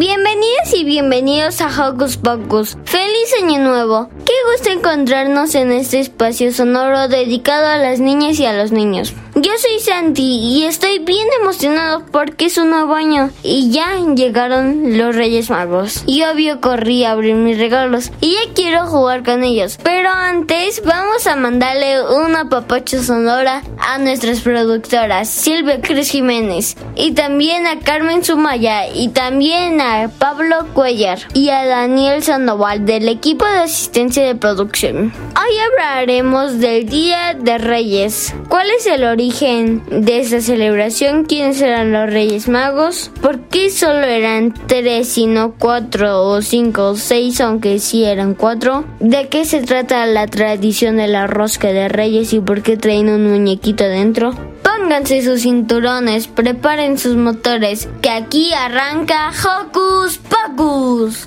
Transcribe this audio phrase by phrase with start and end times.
[0.00, 2.78] Bienvenidas y bienvenidos a Hocus Pocus.
[2.86, 4.08] ¡Feliz Año Nuevo!
[4.30, 9.12] Qué gusto encontrarnos en este espacio sonoro dedicado a las niñas y a los niños.
[9.34, 14.98] Yo soy Santi y estoy bien emocionado porque es un nuevo año y ya llegaron
[14.98, 16.02] los Reyes Magos.
[16.06, 19.78] Y obvio corrí a abrir mis regalos y ya quiero jugar con ellos.
[19.82, 27.12] Pero antes vamos a mandarle una papacha sonora a nuestras productoras Silvia Cruz Jiménez y
[27.12, 33.46] también a Carmen Sumaya y también a Pablo Cuellar y a Daniel Sandoval del equipo
[33.46, 35.12] de asistencia de producción.
[35.36, 38.34] Hoy hablaremos del Día de Reyes.
[38.48, 41.24] ¿Cuál es el origen de esta celebración?
[41.24, 43.10] ¿Quiénes eran los Reyes Magos?
[43.20, 48.34] ¿Por qué solo eran tres y no cuatro o cinco o seis, aunque sí eran
[48.34, 48.84] cuatro?
[49.00, 53.08] ¿De qué se trata la tradición de la rosca de Reyes y por qué traen
[53.08, 54.34] un muñequito dentro?
[54.62, 61.26] Pónganse sus cinturones, preparen sus motores, que aquí arranca Hocus Pocus.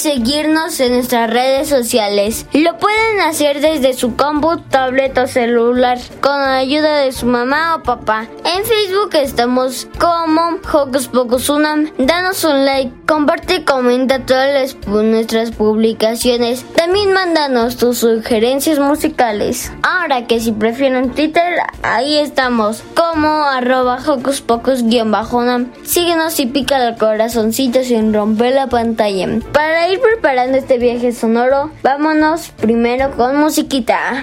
[0.00, 2.46] Seguirnos en nuestras redes sociales.
[2.52, 7.76] Lo pueden hacer desde su compu, tablet o celular con la ayuda de su mamá
[7.76, 8.26] o papá.
[8.44, 11.90] En Facebook estamos como Hocus Pocus Unam.
[11.98, 16.64] Danos un like, comparte y comenta todas nuestras publicaciones.
[16.74, 19.72] También mándanos tus sugerencias musicales.
[19.82, 25.40] Ahora que si prefieren Twitter, ahí estamos como arroba Hocus Pocus guion bajo.
[25.84, 29.28] Síguenos y pica el corazoncito sin romper la pantalla.
[29.52, 34.22] Para ir preparando este viaje sonoro, vámonos primero con musiquita.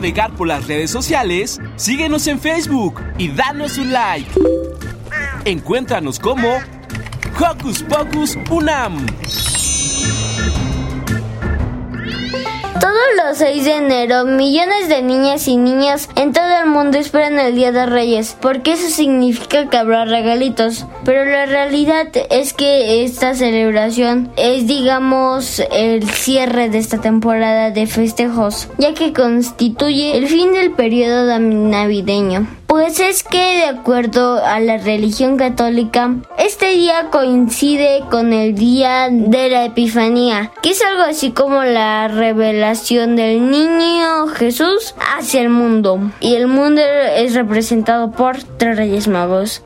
[0.00, 4.30] Navegar por las redes sociales, síguenos en Facebook y danos un like.
[5.44, 6.48] Encuéntranos como
[7.38, 9.04] Hocus Pocus Unam.
[12.80, 17.38] Todos los 6 de enero, millones de niñas y niños en todo el mundo esperan
[17.38, 20.86] el Día de Reyes, porque eso significa que habrá regalitos.
[21.04, 27.86] Pero la realidad es que esta celebración es, digamos, el cierre de esta temporada de
[27.86, 32.46] festejos, ya que constituye el fin del periodo navideño.
[32.66, 39.08] Pues es que de acuerdo a la religión católica, este día coincide con el día
[39.10, 45.48] de la Epifanía, que es algo así como la revelación del niño Jesús hacia el
[45.48, 46.12] mundo.
[46.20, 46.80] Y el mundo
[47.16, 49.64] es representado por tres reyes magos.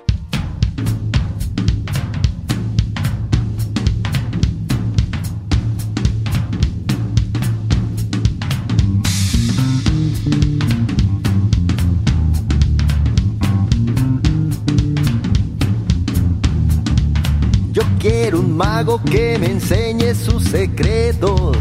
[18.75, 21.57] Mago que me enseñe sus secretos.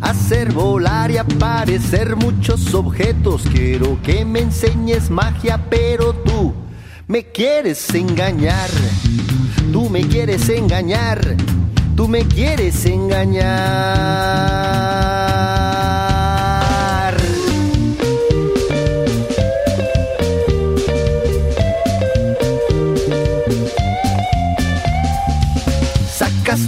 [0.00, 3.42] Hacer volar y aparecer muchos objetos.
[3.52, 6.54] Quiero que me enseñes magia, pero tú
[7.08, 8.70] me quieres engañar.
[9.72, 11.34] Tú me quieres engañar.
[11.96, 13.42] Tú me quieres engañar.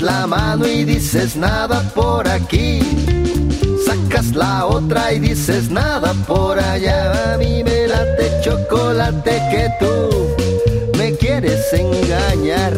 [0.04, 2.80] La mano y dices nada por aquí.
[3.86, 7.32] Sacas la otra y dices nada por allá.
[7.32, 12.74] A mí me late chocolate que tú me quieres engañar.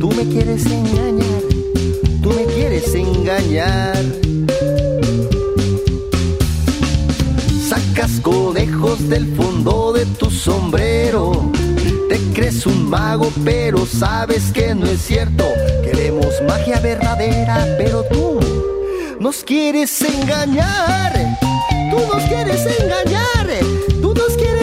[0.00, 1.42] Tú me quieres engañar.
[2.22, 4.04] Tú me quieres engañar.
[7.68, 11.52] Sacas conejos del fondo de tu sombrero.
[12.08, 15.44] Te crees un mago, pero sabes que no es cierto.
[15.84, 18.40] Queremos magia verdadera, pero tú
[19.20, 21.12] nos quieres engañar.
[21.90, 23.46] Tú nos quieres engañar.
[24.00, 24.57] Tú nos quieres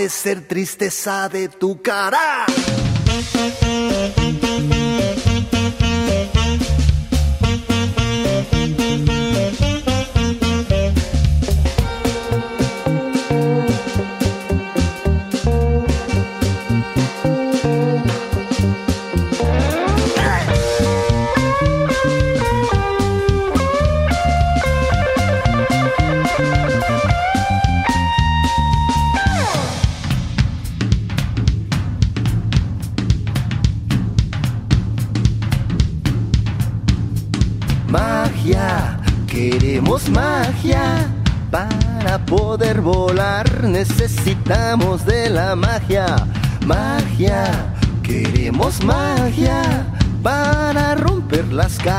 [0.00, 2.49] desaparecer tristeza de tu cara.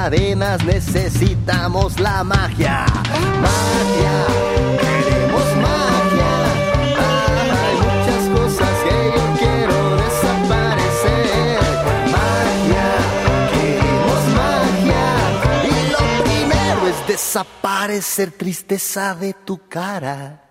[0.01, 2.85] Cadenas necesitamos la magia.
[3.45, 4.17] Magia,
[4.81, 6.33] queremos magia.
[7.61, 11.59] Hay muchas cosas que yo quiero desaparecer.
[12.17, 12.87] Magia,
[13.53, 15.05] queremos magia.
[15.69, 20.50] Y lo primero es desaparecer tristeza de tu cara.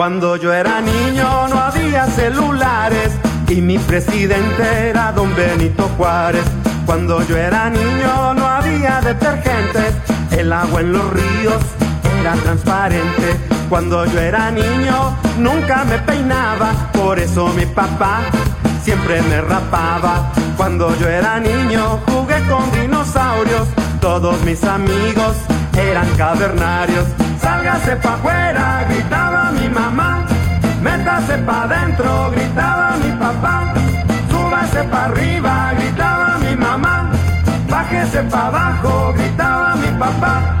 [0.00, 3.10] Cuando yo era niño no había celulares
[3.48, 6.46] y mi presidente era don Benito Juárez.
[6.86, 9.92] Cuando yo era niño no había detergentes,
[10.30, 11.62] el agua en los ríos
[12.18, 13.36] era transparente.
[13.68, 18.22] Cuando yo era niño nunca me peinaba, por eso mi papá
[18.82, 20.32] siempre me rapaba.
[20.56, 23.68] Cuando yo era niño jugué con dinosaurios,
[24.00, 25.36] todos mis amigos
[25.76, 27.04] eran cavernarios.
[27.38, 30.24] Sálgase pa' afuera, gritaba mamá.
[30.82, 33.74] Métase pa' adentro, gritaba mi papá.
[34.30, 37.10] Súbase pa' arriba, gritaba mi mamá.
[37.68, 40.60] Bájese pa' abajo, gritaba mi papá.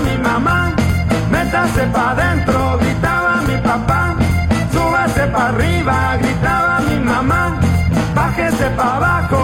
[0.00, 0.72] mi mamá.
[1.30, 4.14] Métase pa' adentro, gritaba mi papá.
[4.72, 7.42] Súbase pa' arriba, gritaba mi mamá.
[8.14, 9.43] Bájese pa' abajo,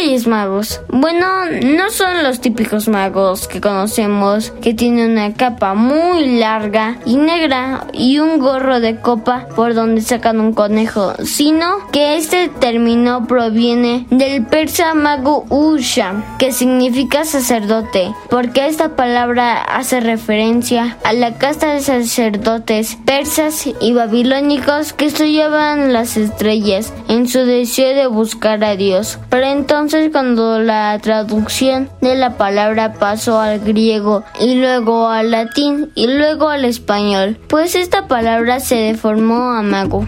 [0.00, 0.80] ¿Por qué Reyes Magos?
[0.88, 1.26] Bueno,
[1.62, 7.86] no son los típicos magos que conocemos que tienen una capa muy larga y negra
[7.92, 14.06] y un gorro de copa por donde sacan un conejo, sino que este término proviene
[14.08, 21.74] del persa mago Usha, que significa sacerdote, porque esta palabra hace referencia a la casta
[21.74, 28.76] de sacerdotes persas y babilónicos que estudiaban las estrellas en su deseo de buscar a
[28.76, 29.18] Dios.
[29.30, 36.06] Entonces cuando la traducción de la palabra pasó al griego y luego al latín y
[36.06, 40.06] luego al español, pues esta palabra se deformó a mago.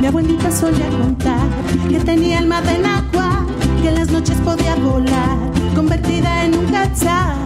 [0.00, 1.48] Mi abuelita solía contar
[1.88, 3.44] que tenía alma de agua,
[3.82, 5.36] que en las noches podía volar,
[5.74, 7.45] convertida en un quetzal.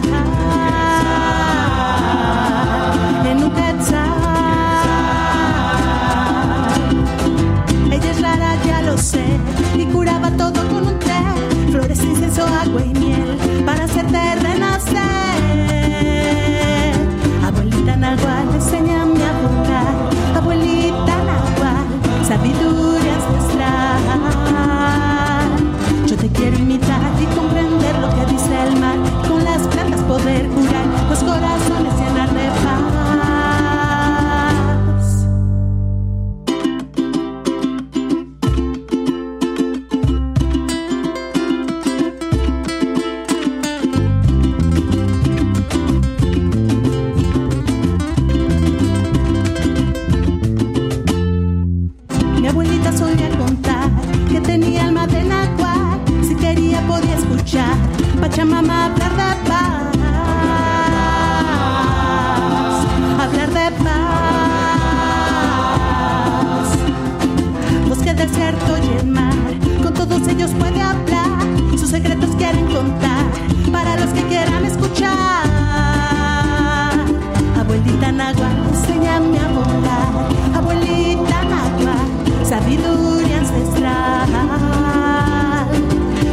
[13.65, 14.50] Para hacerte renacer.
[63.91, 66.67] Paz.
[67.89, 69.33] Bosque, desierto y el mar.
[69.83, 71.39] Con todos ellos puede hablar.
[71.77, 73.25] Sus secretos quieren contar
[73.71, 75.11] para los que quieran escuchar.
[77.59, 80.11] Abuelita náhuatl, enséñame a volar.
[80.55, 84.29] Abuelita náhuatl, sabiduría ancestral.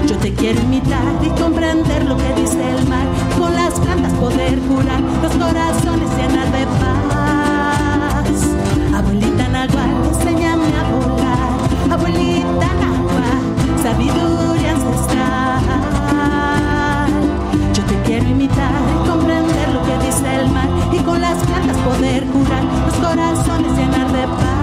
[0.06, 3.06] Yo te quiero imitar y comprender lo que dice el mar.
[3.38, 7.07] Con las plantas poder curar los corazones llenar de paz.
[19.06, 24.12] comprender lo que dice el mar y con las plantas poder curar los corazones llenar
[24.12, 24.58] de paz.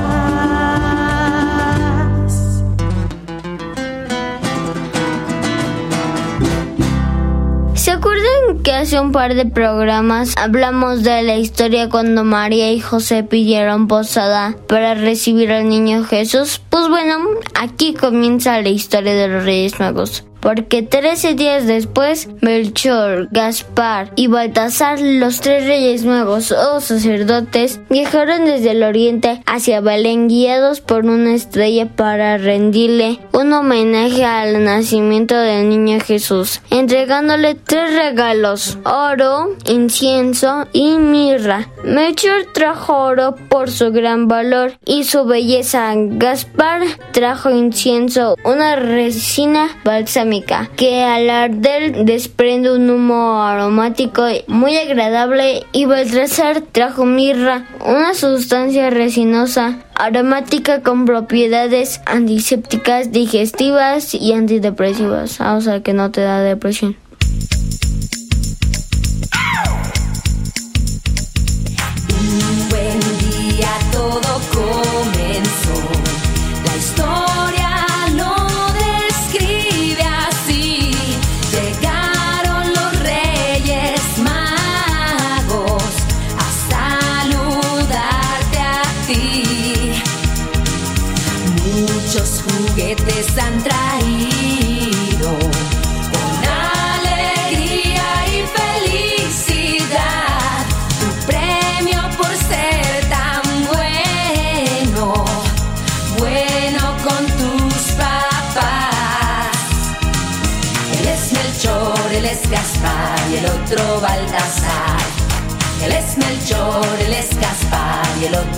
[7.76, 12.80] ¿Se acuerdan que hace un par de programas hablamos de la historia cuando María y
[12.80, 16.62] José pidieron posada para recibir al niño Jesús?
[16.70, 17.18] Pues bueno,
[17.54, 24.28] aquí comienza la historia de los Reyes Magos porque trece días después Melchor, Gaspar y
[24.28, 31.06] Baltasar, los tres reyes nuevos o sacerdotes, viajaron desde el oriente hacia Belén guiados por
[31.06, 39.56] una estrella para rendirle un homenaje al nacimiento del niño Jesús, entregándole tres regalos, oro,
[39.66, 41.70] incienso y mirra.
[41.84, 45.92] Melchor trajo oro por su gran valor y su belleza.
[45.96, 46.82] Gaspar
[47.14, 50.35] trajo incienso, una resina balsámica
[50.76, 58.90] que al arder desprende un humo aromático muy agradable y Baltasar trajo mirra, una sustancia
[58.90, 66.42] resinosa aromática con propiedades antisépticas, digestivas y antidepresivas, ah, o sea que no te da
[66.42, 66.98] depresión.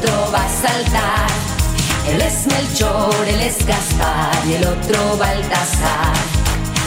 [0.08, 1.28] Otro va a saltar.
[2.08, 6.14] Él es Melchor, él es Gaspar y el otro Baltasar.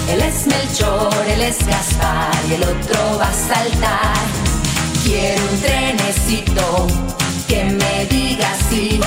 [0.09, 4.17] Él es Melchor, él es Gaspar y el otro va a saltar.
[5.05, 6.87] Quiero un trenecito
[7.49, 9.01] que me diga sí.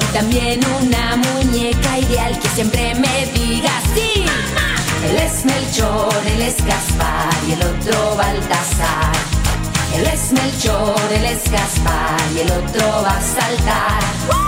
[0.00, 4.24] Y también una muñeca ideal que siempre me diga sí.
[5.08, 9.27] Él es Melchor, él es Gaspar y el otro Baltasar.
[9.94, 14.47] Él es Melchor, él es Gaspar y el otro va a saltar.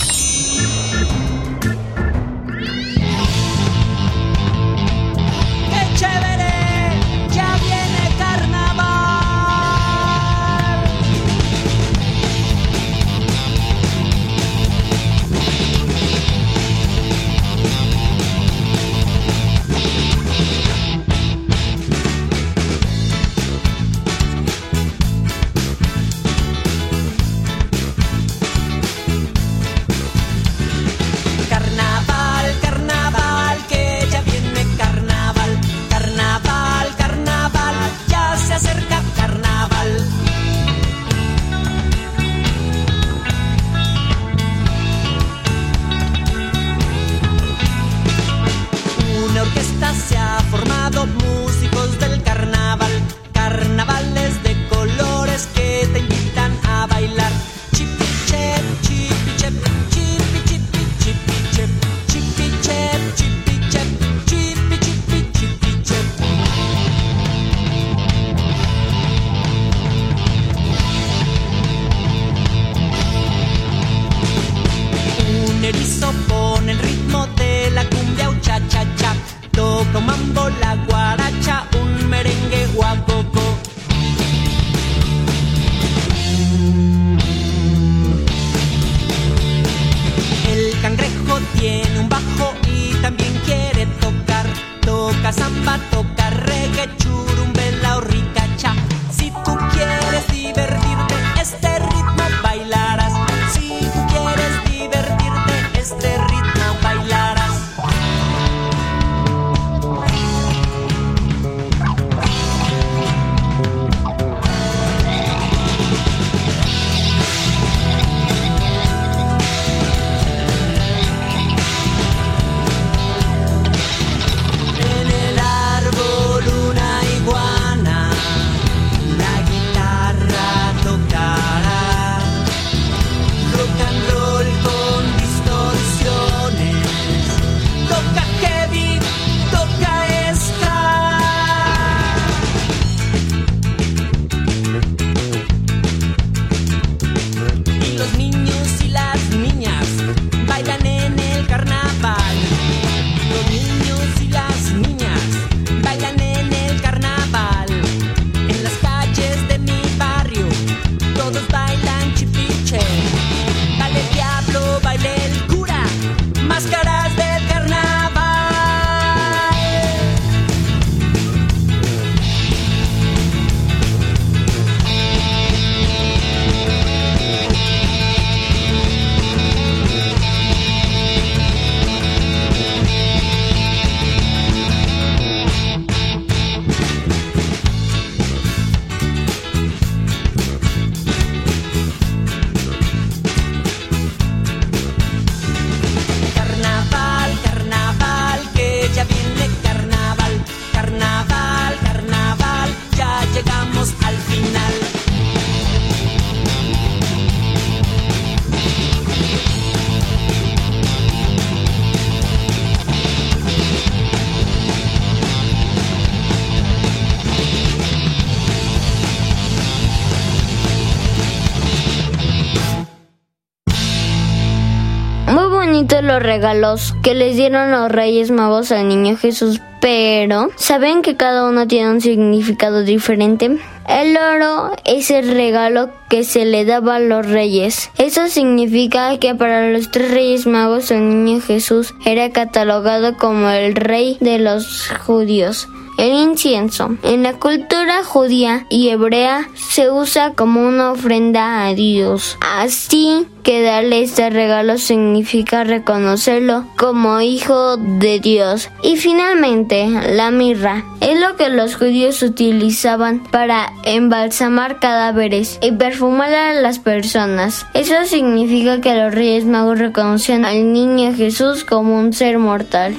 [226.11, 231.47] Los regalos que les dieron los Reyes Magos al niño Jesús, pero ¿saben que cada
[231.47, 233.57] uno tiene un significado diferente?
[233.87, 237.91] El oro es el regalo que se le daba a los reyes.
[237.97, 243.73] Eso significa que para los tres reyes magos el niño Jesús era catalogado como el
[243.73, 245.69] rey de los judíos.
[246.01, 246.97] El incienso.
[247.03, 252.39] En la cultura judía y hebrea se usa como una ofrenda a Dios.
[252.41, 258.71] Así que darle este regalo significa reconocerlo como hijo de Dios.
[258.81, 260.83] Y finalmente, la mirra.
[261.01, 267.67] Es lo que los judíos utilizaban para embalsamar cadáveres y perfumar a las personas.
[267.75, 272.95] Eso significa que los reyes magos reconocían al niño Jesús como un ser mortal.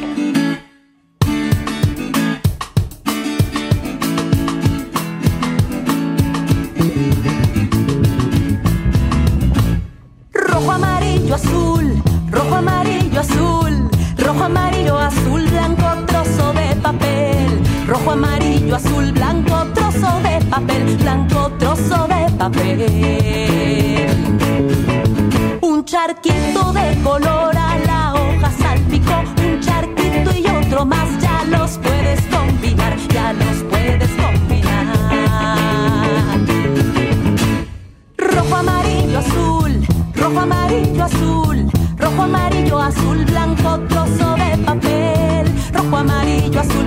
[22.44, 22.50] Un
[25.85, 32.20] charquito de color a la hoja salpicó, un charquito y otro más, ya los puedes
[32.22, 34.87] combinar, ya los puedes combinar.
[38.18, 45.46] Rojo, amarillo, azul, rojo, amarillo, azul, rojo, amarillo, azul, blanco, trozo de papel.
[45.72, 46.87] Rojo, amarillo, azul,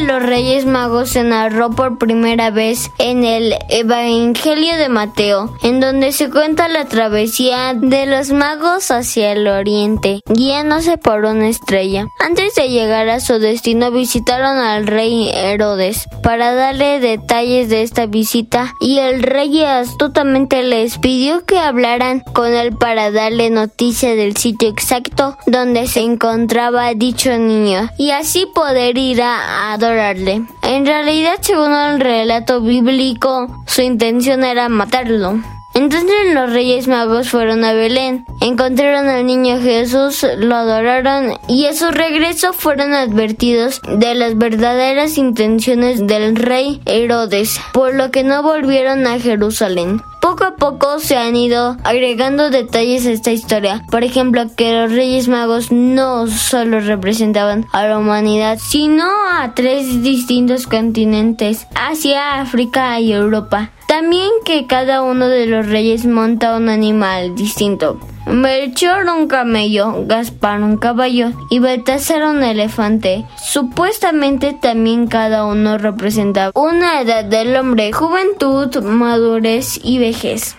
[0.00, 6.12] los Reyes Magos se narró por primera vez en el Evangelio de Mateo, en donde
[6.12, 12.06] se cuenta la travesía de los magos hacia el oriente, guiándose por una estrella.
[12.18, 18.06] Antes de llegar a su destino visitaron al rey Herodes para darle detalles de esta
[18.06, 24.36] visita y el rey astutamente les pidió que hablaran con él para darle noticia del
[24.36, 30.42] sitio exacto donde se encontraba dicho niño y así poder ir a adorarle.
[30.62, 35.40] En realidad, según el relato bíblico, su intención era matarlo.
[35.74, 41.72] Entonces los reyes magos fueron a Belén, encontraron al niño Jesús, lo adoraron y a
[41.74, 48.42] su regreso fueron advertidos de las verdaderas intenciones del rey Herodes, por lo que no
[48.42, 50.00] volvieron a Jerusalén.
[50.24, 53.84] Poco a poco se han ido agregando detalles a esta historia.
[53.90, 60.02] Por ejemplo, que los Reyes Magos no solo representaban a la humanidad, sino a tres
[60.02, 63.70] distintos continentes, Asia, África y Europa.
[63.96, 68.00] También que cada uno de los reyes monta un animal distinto.
[68.26, 73.24] Melchor un camello, Gaspar un caballo y Baltasar un elefante.
[73.36, 80.56] Supuestamente también cada uno representa una edad del hombre, juventud, madurez y vejez.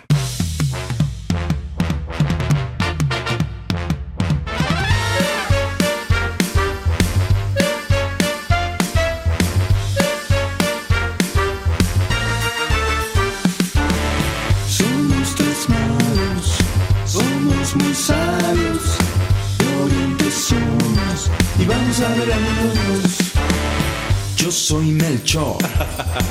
[24.56, 25.58] Soy Melchor,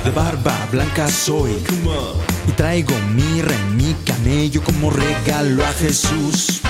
[0.02, 1.52] de barba blanca soy.
[2.48, 6.62] Y traigo mirra en mi camello como regalo a Jesús.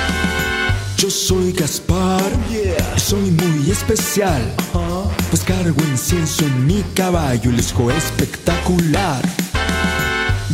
[0.99, 2.31] Yo soy Gaspar,
[2.97, 4.43] soy muy especial.
[5.31, 9.23] Pues cargo incienso en mi caballo y les espectacular.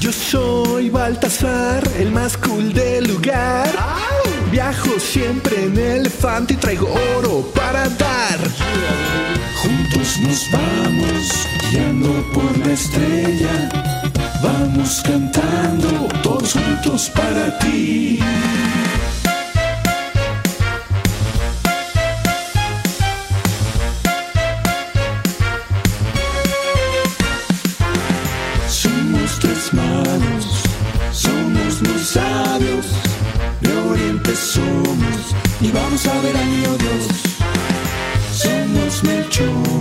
[0.01, 3.71] Yo soy Baltasar, el más cool del lugar.
[4.51, 8.39] Viajo siempre en elefante y traigo oro para dar.
[9.63, 13.69] Juntos nos vamos guiando por la estrella.
[14.43, 18.19] Vamos cantando todos juntos para ti.
[35.61, 37.07] Y vamos a ver a niño Dios.
[38.33, 39.80] Somos Melchor,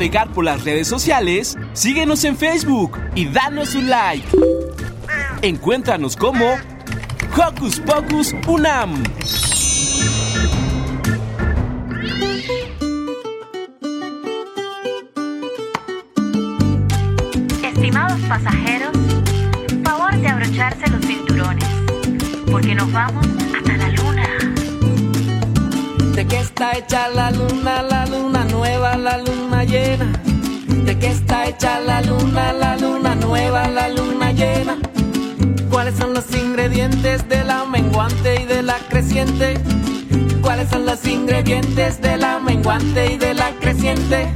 [0.00, 4.26] navegar por las redes sociales, síguenos en Facebook y danos un like.
[5.42, 6.54] Encuéntranos como
[7.36, 9.02] Hocus Pocus Unam.
[17.62, 18.96] Estimados pasajeros,
[19.84, 21.68] favor de abrocharse los cinturones,
[22.50, 23.26] porque nos vamos
[26.30, 30.12] qué está hecha la luna, la luna nueva, la luna llena?
[30.86, 34.78] ¿De qué está hecha la luna, la luna nueva, la luna llena?
[35.70, 39.60] ¿Cuáles son los ingredientes de la menguante y de la creciente?
[40.40, 44.32] ¿Cuáles son los ingredientes de la menguante y de la creciente?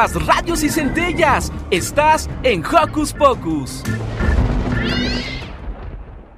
[0.00, 1.52] Chispas, rayos y centellas.
[1.70, 3.82] Estás en Hocus Pocus.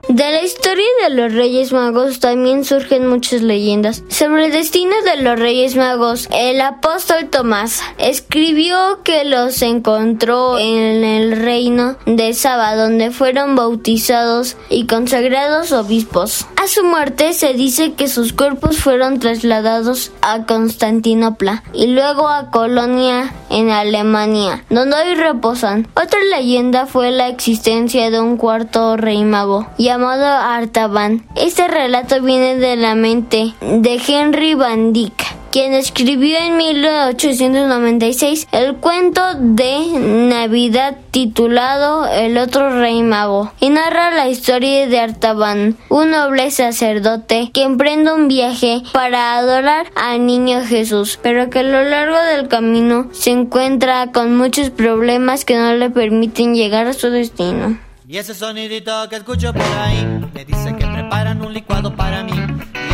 [0.08, 4.02] De la historia de los Reyes Magos también surgen muchas leyendas.
[4.22, 11.02] Sobre el destino de los Reyes Magos, el apóstol Tomás escribió que los encontró en
[11.02, 16.46] el reino de Saba, donde fueron bautizados y consagrados obispos.
[16.54, 22.52] A su muerte se dice que sus cuerpos fueron trasladados a Constantinopla y luego a
[22.52, 25.88] Colonia en Alemania, donde hoy reposan.
[25.96, 31.26] Otra leyenda fue la existencia de un cuarto rey mago llamado Artaban.
[31.34, 38.76] Este relato viene de la mente de Henry Van Dyck, quien escribió en 1896 el
[38.76, 46.10] cuento de Navidad titulado El otro rey mago y narra la historia de Artaban, un
[46.10, 51.82] noble sacerdote que emprende un viaje para adorar al niño Jesús, pero que a lo
[51.82, 57.08] largo del camino se encuentra con muchos problemas que no le permiten llegar a su
[57.08, 57.78] destino.
[58.06, 60.04] Y ese sonidito que escucho por ahí
[60.34, 62.32] me dice que preparan un licuado para mí.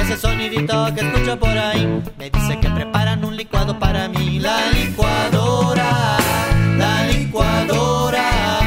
[0.09, 4.39] Ese sonidito que escucho por ahí me dice que preparan un licuado para mí.
[4.39, 6.17] La licuadora,
[6.79, 8.59] la licuadora,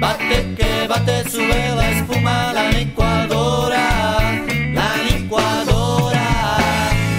[0.00, 2.52] bate que bate, sube la espuma.
[2.52, 4.42] La licuadora,
[4.74, 6.26] la licuadora,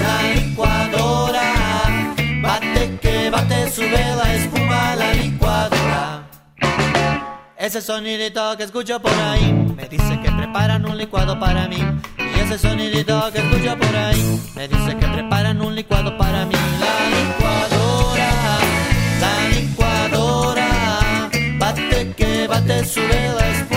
[0.04, 1.54] la licuadora,
[2.42, 4.96] bate que bate, sube la espuma.
[4.98, 6.28] La licuadora.
[7.58, 11.78] Ese sonidito que escucho por ahí me dice que preparan un licuado para mí.
[12.52, 16.54] Ese sonidito que escucho por ahí me dice que preparan un licuado para mí.
[16.82, 18.30] La licuadora,
[19.22, 23.71] la licuadora, bate que bate, sube la espuma.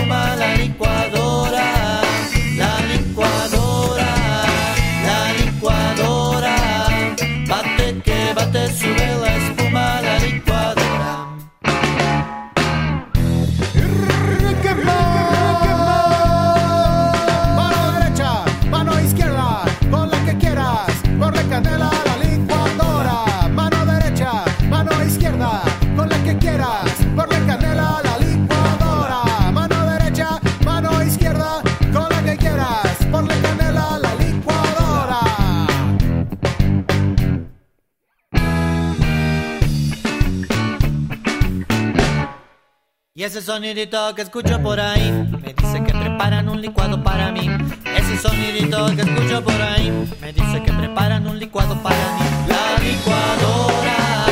[43.44, 47.46] Sonidito que escucho por ahí me dice que preparan un licuado para mí.
[47.94, 49.90] Ese sonidito que escucho por ahí
[50.20, 52.24] me dice que preparan un licuado para mí.
[52.48, 54.26] La licuadora,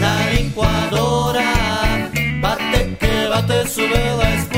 [0.00, 2.10] la licuadora,
[2.42, 4.57] bate que bate, sube la.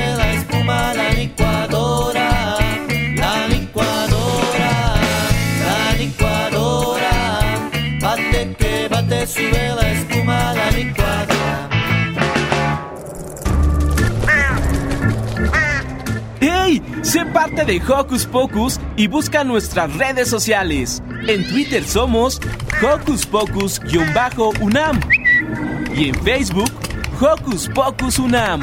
[17.71, 21.01] de Hocus Pocus y busca nuestras redes sociales.
[21.25, 22.41] En Twitter somos
[22.83, 24.99] Hocus Pocus-UNAM
[25.95, 26.69] y en Facebook
[27.21, 28.61] Hocus Pocus UNAM.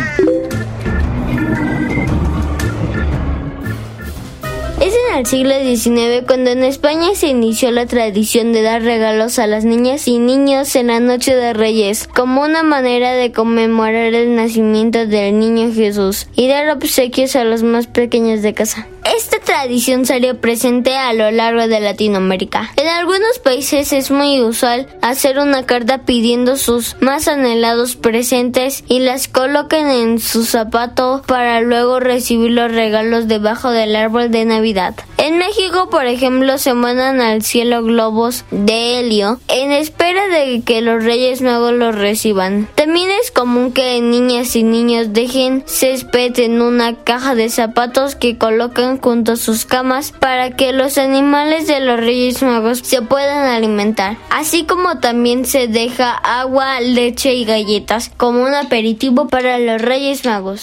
[4.78, 9.38] Es en al siglo XIX cuando en España se inició la tradición de dar regalos
[9.38, 14.12] a las niñas y niños en la Noche de Reyes, como una manera de conmemorar
[14.12, 18.86] el nacimiento del niño Jesús y dar obsequios a los más pequeños de casa.
[19.16, 22.70] Esta tradición salió presente a lo largo de Latinoamérica.
[22.76, 28.98] En algunos países es muy usual hacer una carta pidiendo sus más anhelados presentes y
[28.98, 34.94] las coloquen en su zapato para luego recibir los regalos debajo del árbol de Navidad.
[35.28, 40.80] En México, por ejemplo, se mandan al cielo globos de helio en espera de que
[40.80, 42.66] los Reyes Magos los reciban.
[42.74, 48.38] También es común que niñas y niños dejen césped en una caja de zapatos que
[48.38, 53.50] colocan junto a sus camas para que los animales de los Reyes Magos se puedan
[53.50, 54.16] alimentar.
[54.30, 60.24] Así como también se deja agua, leche y galletas como un aperitivo para los Reyes
[60.24, 60.62] Magos.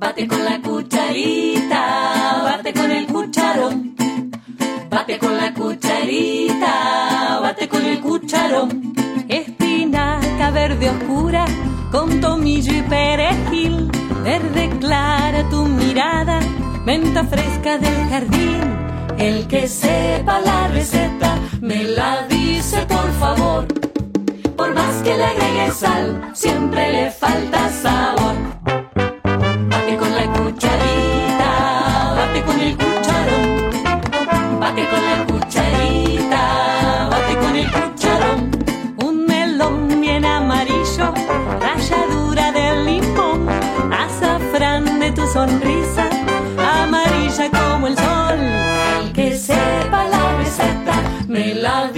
[0.00, 3.94] Bate con la cucharita, bate con el cucharón.
[4.88, 8.94] Bate con la cucharita, bate con el cucharón.
[9.28, 11.44] Espinaca verde oscura,
[11.92, 13.90] con tomillo y perejil.
[14.24, 16.40] Verde clara tu mirada,
[16.86, 18.60] menta fresca del jardín.
[19.18, 23.66] El que sepa la receta, me la dice por favor.
[24.56, 28.59] Por más que le agregue sal, siempre le falta sabor.
[45.14, 46.08] Tu sonrisa,
[46.58, 49.12] amarilla como el sol.
[49.14, 50.94] Que sepa la receta,
[51.26, 51.90] me la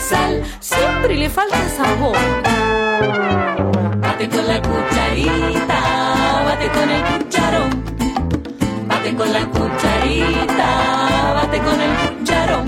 [0.00, 2.16] sal, siempre le falta sabor.
[4.00, 5.80] Bate con la cucharita,
[6.46, 7.70] bate con el cucharón.
[8.88, 12.66] Bate con la cucharita, bate con el cucharón.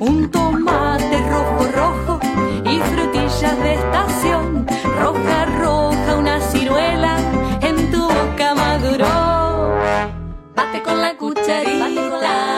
[0.00, 2.20] Un tomate rojo, rojo
[2.64, 4.66] y frutillas de estación.
[5.00, 7.16] Roja, roja, una ciruela
[7.60, 9.78] en tu boca maduró.
[10.54, 12.57] Bate con la cucharita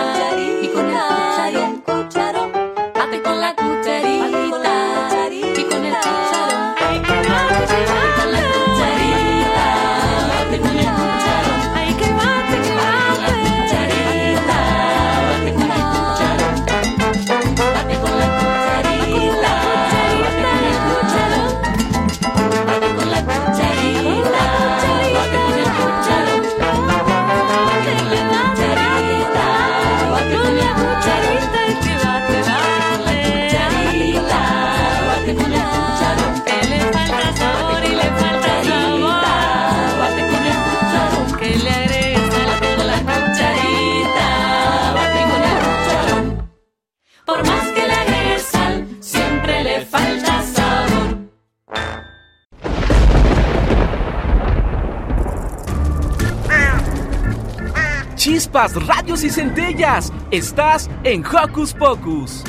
[58.69, 60.13] Chispas, y centellas.
[60.31, 62.45] Estás en Hocus Pocus.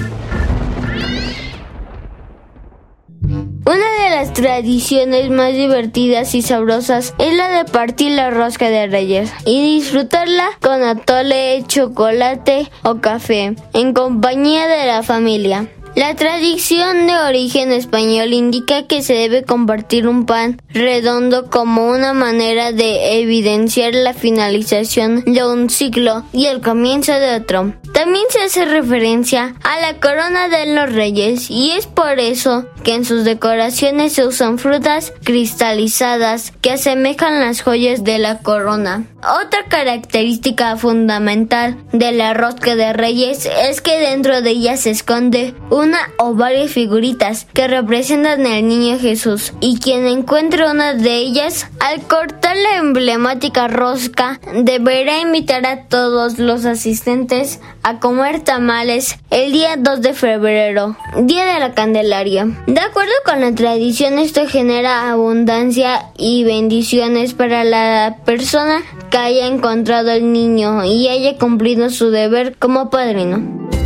[3.23, 8.87] Una de las tradiciones más divertidas y sabrosas es la de partir la rosca de
[8.87, 15.69] reyes y disfrutarla con atole, chocolate o café en compañía de la familia.
[15.93, 22.13] La tradición de origen español indica que se debe compartir un pan redondo como una
[22.13, 27.73] manera de evidenciar la finalización de un ciclo y el comienzo de otro.
[27.93, 32.95] También se hace referencia a la corona de los reyes y es por eso que
[32.95, 39.03] en sus decoraciones se usan frutas cristalizadas que asemejan las joyas de la corona.
[39.17, 45.53] Otra característica fundamental de la rosca de reyes es que dentro de ella se esconde
[45.81, 51.67] una o varias figuritas que representan al niño Jesús y quien encuentre una de ellas
[51.79, 59.51] al cortar la emblemática rosca deberá invitar a todos los asistentes a comer tamales el
[59.51, 62.45] día 2 de febrero, día de la Candelaria.
[62.67, 69.47] De acuerdo con la tradición esto genera abundancia y bendiciones para la persona que haya
[69.47, 73.80] encontrado al niño y haya cumplido su deber como padrino.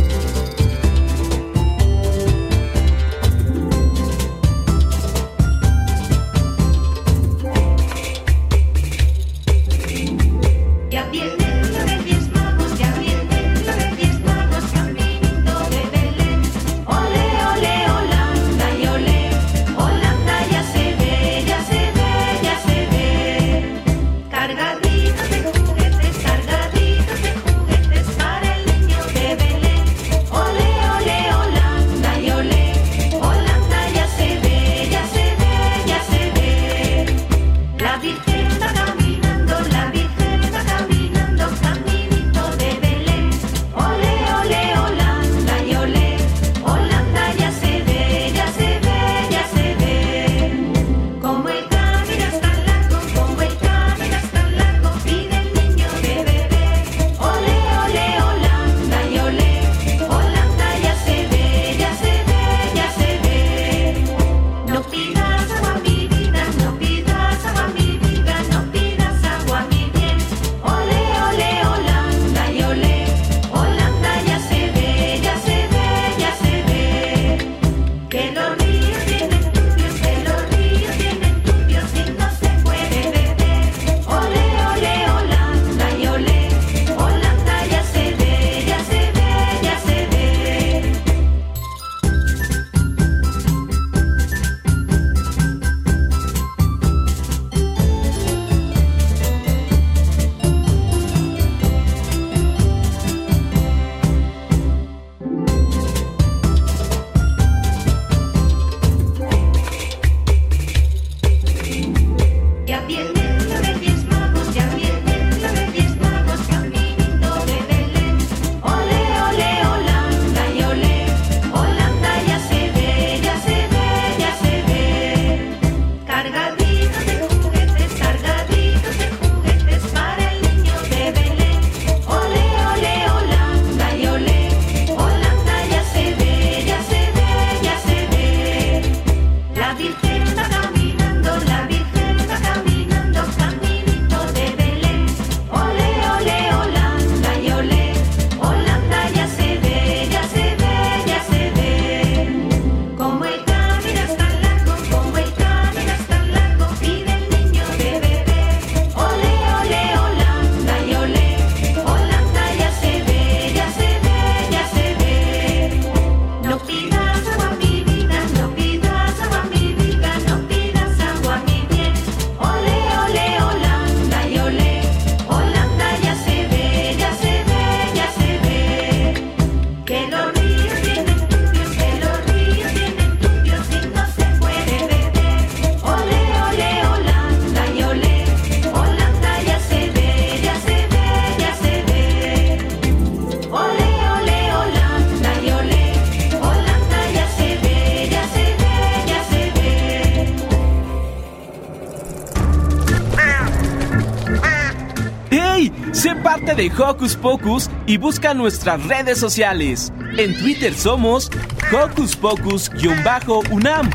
[206.56, 209.92] De Hocus Pocus y busca nuestras redes sociales.
[210.16, 211.30] En Twitter somos
[211.70, 213.90] Hocus Pocus-UNAM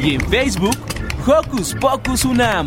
[0.00, 0.76] y en Facebook
[1.26, 2.66] Hocus Pocus UNAM.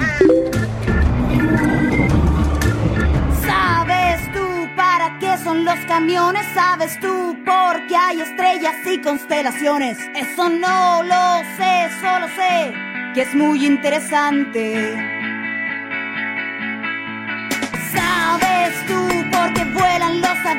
[3.45, 6.45] ¿Sabes tú para qué son los camiones?
[6.55, 9.99] ¿Sabes tú por qué hay estrellas y constelaciones?
[10.15, 12.73] Eso no lo sé, solo sé
[13.15, 15.14] que es muy interesante.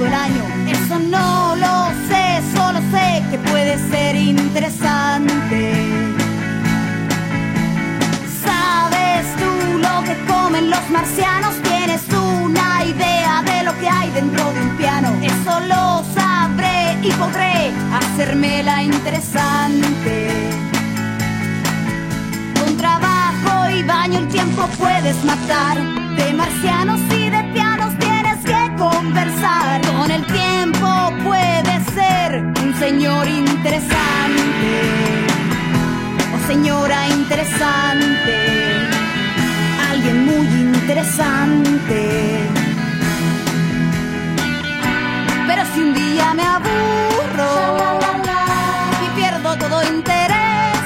[0.00, 5.74] Eso no lo sé, solo sé que puede ser interesante.
[8.44, 11.56] ¿Sabes tú lo que comen los marcianos?
[11.64, 15.08] ¿Tienes una idea de lo que hay dentro de un piano?
[15.20, 20.28] Eso lo sabré y podré hacérmela interesante.
[22.54, 25.76] Con trabajo y baño el tiempo puedes matar.
[26.16, 27.67] De marcianos y de que
[28.90, 29.80] conversar.
[29.82, 30.88] Con el tiempo
[31.24, 34.72] puedes ser un señor interesante.
[36.34, 38.36] O señora interesante.
[39.90, 42.00] Alguien muy interesante.
[45.48, 47.52] Pero si un día me aburro
[49.04, 50.78] y pierdo todo interés,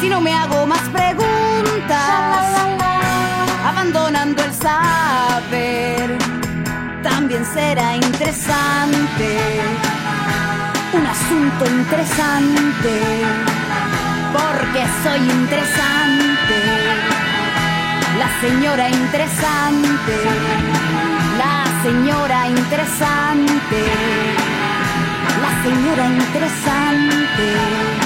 [0.00, 1.25] si no me hago más preguntas,
[7.52, 9.38] será interesante,
[10.92, 13.22] un asunto interesante,
[14.32, 16.58] porque soy interesante,
[18.18, 20.16] la señora interesante,
[21.38, 23.84] la señora interesante,
[25.42, 28.05] la señora interesante.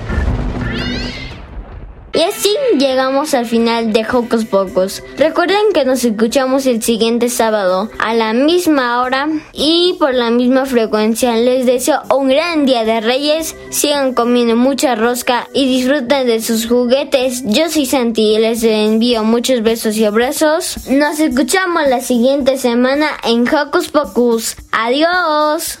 [2.21, 5.01] Y así llegamos al final de Hocus Pocus.
[5.17, 10.67] Recuerden que nos escuchamos el siguiente sábado a la misma hora y por la misma
[10.67, 11.35] frecuencia.
[11.35, 13.55] Les deseo un gran día de Reyes.
[13.71, 17.41] Sigan comiendo mucha rosca y disfruten de sus juguetes.
[17.43, 20.77] Yo soy Santi y les envío muchos besos y abrazos.
[20.91, 24.57] Nos escuchamos la siguiente semana en Hocus Pocus.
[24.71, 25.79] Adiós.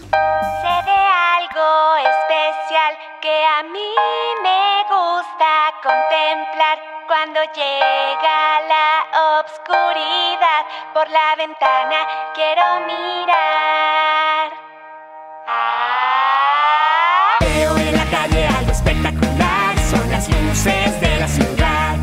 [3.21, 3.93] Que a mí
[4.41, 11.97] me gusta contemplar cuando llega la obscuridad por la ventana
[12.33, 14.51] quiero mirar.
[17.41, 21.95] Veo en la calle algo espectacular, son las luces de la ciudad.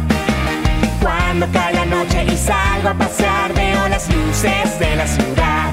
[1.02, 5.72] Cuando cae la noche y salgo a pasear, veo las luces de la ciudad.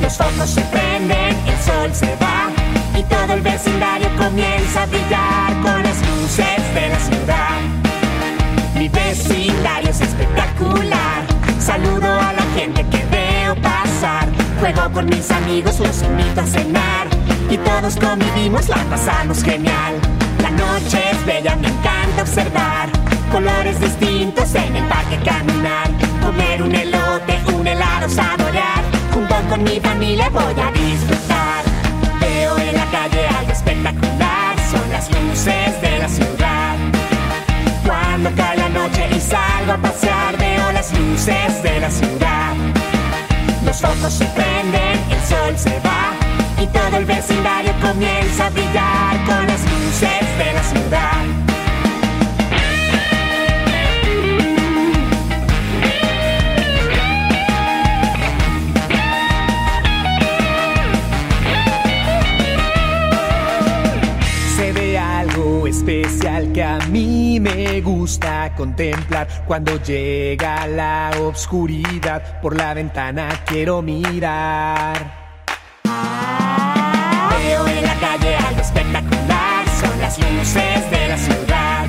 [0.00, 2.57] Los focos se prenden, el sol se va
[2.98, 7.60] y todo el vecindario comienza a brillar con las luces de la ciudad.
[8.74, 11.22] Mi vecindario es espectacular,
[11.60, 14.28] saludo a la gente que veo pasar,
[14.58, 17.06] juego con mis amigos, los invito a cenar
[17.48, 19.94] y todos convivimos, la pasamos genial.
[20.42, 22.88] La noche es bella, me encanta observar
[23.30, 25.88] colores distintos en el parque caminar,
[26.24, 28.82] comer un elote, un helado, saborear.
[29.12, 31.37] Junto con mi familia voy a disfrutar.
[35.38, 36.76] Luces de la ciudad.
[37.86, 42.56] Cuando cae la noche y salgo a pasear, veo las luces de la ciudad.
[43.64, 46.12] Los focos se prenden, el sol se va
[46.60, 51.37] y todo el vecindario comienza a brillar con las luces de la ciudad.
[66.58, 69.28] que a mí me gusta contemplar.
[69.46, 74.96] Cuando llega la obscuridad por la ventana quiero mirar.
[75.84, 81.86] Veo en la calle algo espectacular son las luces de la ciudad.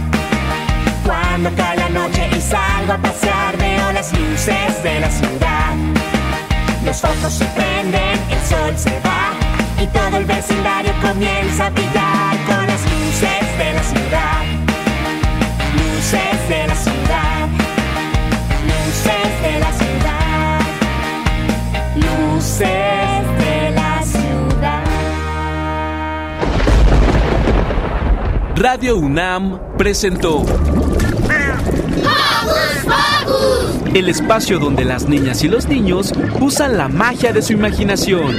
[1.04, 5.74] Cuando cae la noche y salgo a pasear veo las luces de la ciudad.
[6.86, 9.34] Los focos se prenden el sol se va
[9.82, 12.09] y todo el vecindario comienza a brillar
[13.20, 14.46] luces de la ciudad.
[15.76, 17.50] Luces de la ciudad.
[18.66, 20.62] Luces de la ciudad.
[21.96, 24.84] Luces de la ciudad.
[28.56, 30.46] Radio UNAM presentó
[33.94, 38.38] el espacio donde las niñas y los niños usan la magia de su imaginación.